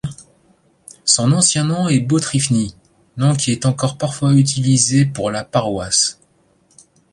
[1.05, 2.73] Son ancien nom est Botriphnie,
[3.17, 6.19] nom qui est encore parfois utilisé pour la paroisse.